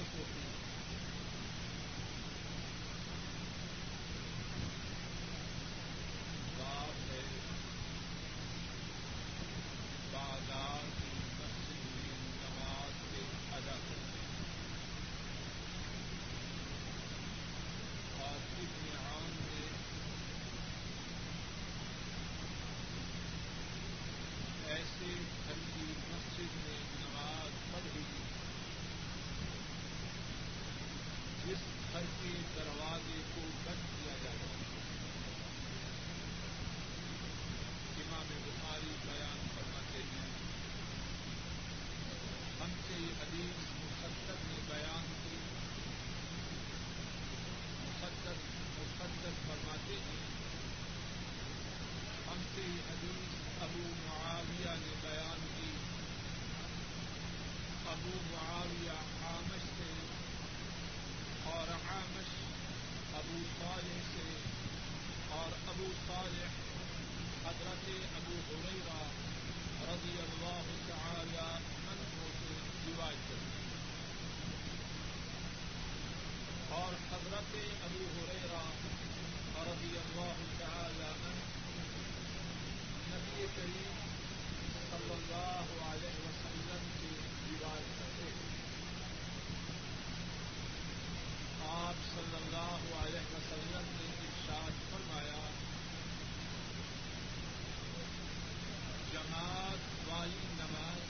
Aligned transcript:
Support 0.00 0.36
میں 0.36 0.69
کے 32.00 32.32
دروازے 32.56 33.20
کو 33.34 33.40
بند 33.64 33.99
ابو 68.16 68.36
حریرہ 68.48 68.98
رضی 69.84 70.16
اللہ 70.18 70.68
تعالی 70.88 71.38
عنہ 71.38 72.04
سے 72.12 72.54
روایت 72.86 73.28
کرتے 73.28 73.58
اور 76.72 76.94
حضرت 77.10 77.56
ابو 77.82 78.04
حریرہ 78.12 78.62
رضی 79.68 79.96
اللہ 79.96 80.44
تعالی 80.58 81.02
عنہ 81.04 81.34
نبی 83.08 83.46
کریم 83.56 83.98
صلی 84.90 85.12
اللہ 85.12 85.74
علیہ 85.84 86.14
وسلم 86.20 86.86
کی 86.92 87.14
روایت 87.50 87.98
کرتے 87.98 88.30
ہیں 88.30 88.48
آپ 91.70 92.06
صلی 92.06 92.36
اللہ 92.36 92.94
علیہ 92.96 93.26
وسلم 93.32 93.90
نے 93.90 94.06
ارشاد 94.20 94.78
فرمایا 94.90 95.40
جماعت 99.12 100.08
والی 100.08 100.46
نماز 100.52 101.08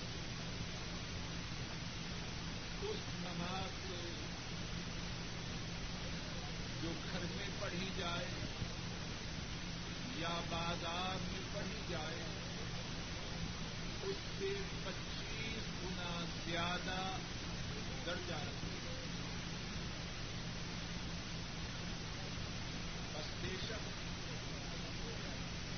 اس 2.82 3.02
نماز 3.20 3.78
سے 3.80 4.02
جو 6.82 6.92
گھر 7.04 7.24
میں 7.36 7.48
پڑھی 7.80 7.90
جائے 7.98 8.26
یا 10.18 10.34
بازار 10.48 11.16
میں 11.22 11.42
پڑھی 11.52 11.80
جائے 11.88 12.24
اس 14.02 14.16
سے 14.38 14.52
پچیس 14.84 15.70
گنا 15.76 16.24
زیادہ 16.46 16.98
درجہ 18.06 18.40
رکھے 18.42 18.76
بس 23.14 23.32
بے 23.40 23.56
شک 23.62 23.88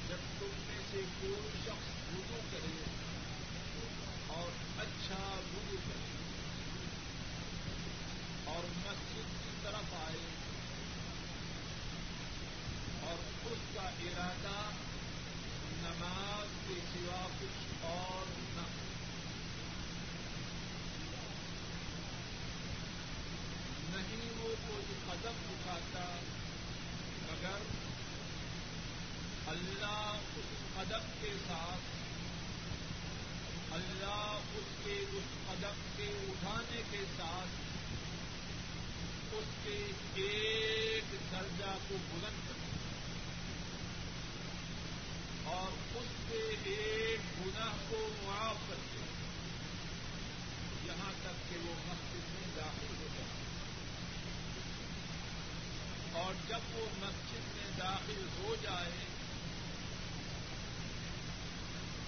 جب 0.09 0.29
تم 0.39 0.61
میں 0.67 0.83
سے 0.91 1.03
کوئی 1.21 1.59
شخص 1.65 1.91
وضو 2.11 2.41
کرے 2.51 2.77
اور 4.31 4.51
اچھا 4.81 5.25
وضو 5.47 5.77
کرے 5.89 6.11
اور 8.47 8.65
مسجد 8.77 9.43
کی 9.43 9.59
طرف 9.63 9.95
آئے 10.01 10.31
اور 13.03 13.19
اس 13.45 13.63
کا 13.75 13.83
ارادہ 14.03 14.59
نماز 15.79 16.51
کے 16.67 16.75
سوا 16.93 17.23
کچھ 17.41 17.85
اور 17.85 18.29
نہ 18.57 18.67
ہو 18.67 18.91
نہیں 23.89 24.31
وہ 24.37 24.55
کوئی 24.67 24.95
قدم 25.07 25.41
اٹھاتا 25.47 26.05
مگر 27.23 27.67
اللہ 29.47 30.15
اس 30.37 30.55
قدم 30.75 31.11
کے 31.21 31.33
ساتھ 31.49 31.91
اللہ 33.75 34.39
اس 34.57 34.85
کے 34.85 34.95
اس 35.13 35.29
قدم 35.47 35.81
کے 35.97 36.07
اٹھانے 36.29 36.83
کے 36.91 37.05
ساتھ 37.17 37.61
اس 39.33 39.53
کے 39.65 39.77
ایک 40.15 41.15
درجہ 41.33 41.77
کو 41.89 41.97
بلند 42.11 42.49
کرتا 42.49 42.71
اور 45.45 45.71
اس 45.95 46.11
کے 46.29 46.43
ایک 46.65 47.21
گناہ 47.41 47.77
کو 47.91 48.09
معاف 48.23 48.57
کرتے 48.69 49.01
یہاں 50.87 51.13
تک 51.23 51.51
کہ 51.51 51.57
وہ 51.65 51.75
مسجد 51.87 52.29
میں 52.35 52.49
داخل 52.57 52.95
ہو 53.01 53.09
جائے 53.17 53.41
اور 56.13 56.35
جب 56.49 56.77
وہ 56.77 56.87
مسجد 57.01 57.57
میں 57.57 57.71
داخل 57.79 58.27
ہو 58.39 58.55
جائے، 58.63 58.91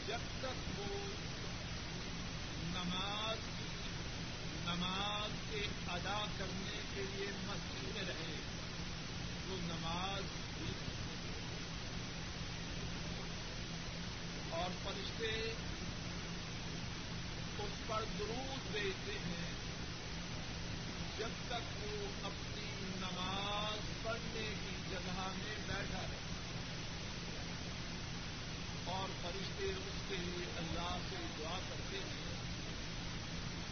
جب 0.07 0.19
تک 0.41 0.81
وہ 0.81 0.89
نماز 2.67 3.39
نماز 4.65 5.31
کے 5.51 5.67
ادا 5.89 6.25
کرنے 6.39 6.81
کے 6.95 7.03
لیے 7.15 7.27
مسجد 7.33 7.95
میں 7.95 8.03
رہے۔ 8.03 8.37
وہ 9.49 9.57
نماز 9.61 10.23
بھی 10.59 10.73
اور 14.51 14.71
فرشتے 14.85 15.55
اس 17.59 17.87
پر 17.87 18.05
درود 18.19 18.73
بھیجتے 18.73 19.13
ہیں۔ 19.13 19.53
جب 21.19 21.29
تک 21.49 21.85
وہ 21.85 22.27
اپنی 22.27 22.71
نماز 22.81 24.05
پڑھنے 24.05 24.55
کی 24.67 24.77
جگہ 24.91 25.29
میں 25.37 25.55
بیٹھا 25.67 26.01
رہے۔ 26.01 26.19
اور 28.85 29.09
فرشتے 29.23 29.65
اس 29.65 30.03
کے 30.09 30.17
لیے 30.17 30.47
اللہ 30.57 30.97
سے 31.11 31.17
دعا 31.39 31.59
کرتے 31.69 31.99
ہیں۔ 31.99 32.54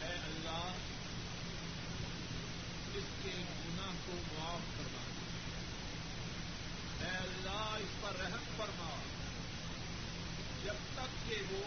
اے 0.02 0.14
اللہ، 0.14 0.72
اس 2.94 3.04
کے 3.22 3.31
گناہ 3.38 3.93
کو 4.06 4.12
معاف 4.12 4.60
کرنا 4.78 5.02
اے 7.04 7.16
اللہ، 7.16 7.76
اس 7.81 8.00
پر 8.00 8.12
رحم 8.20 8.44
فرما۔ 8.56 8.96
جب 10.64 10.75
تک 10.94 11.31
کہ 11.31 11.37
وہ 11.50 11.62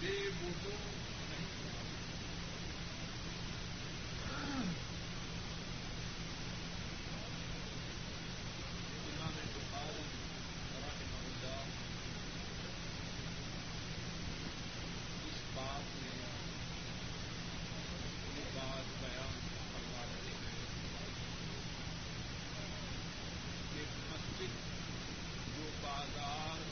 بے 0.00 0.30
بوٹوں 0.40 0.96